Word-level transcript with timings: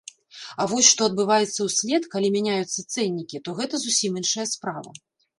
А 0.63 0.65
вось 0.69 0.87
што 0.93 1.01
адбываецца 1.09 1.59
ўслед, 1.67 2.07
калі 2.15 2.31
мяняюцца 2.35 2.85
цэннікі, 2.93 3.41
то 3.49 3.55
гэта 3.59 3.81
зусім 3.83 4.17
іншая 4.23 4.47
справа. 4.53 4.95